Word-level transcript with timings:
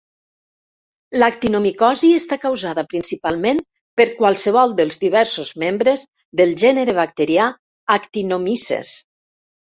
L'actinomicosis 1.23 2.13
està 2.21 2.37
causada 2.45 2.83
principalment 2.93 3.59
per 4.01 4.07
qualsevol 4.21 4.73
dels 4.79 4.97
diversos 5.03 5.51
membres 5.65 6.05
del 6.41 6.55
gènere 6.63 6.95
bacterià 7.01 7.45
"Actinomyces". 7.97 8.95